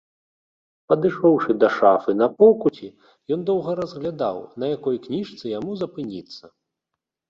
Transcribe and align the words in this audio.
Падышоўшы 0.93 1.55
да 1.65 1.69
шафы 1.75 2.17
на 2.23 2.29
покуці, 2.41 2.91
ён 3.37 3.47
доўга 3.53 3.79
разглядаў, 3.83 4.43
на 4.61 4.75
якой 4.77 4.95
кніжцы 5.09 5.57
яму 5.59 5.71
запыніцца. 5.87 6.57